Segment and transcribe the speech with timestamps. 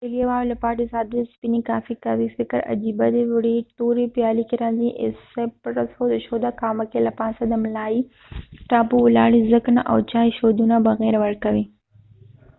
[0.03, 3.23] اسټرالیاوالو لپاره د 'ساده سپینې' کافي قهوې فکر عجیبه دی.
[3.33, 7.99] وړې تورې پیالې کې راځي 'ایسپرسو'، د شودو قهوه کې له پاسه د ملایئ
[8.69, 11.65] ټاپو ولاړ وي ځګ نه، او چای شودو نه بغېر ورکوي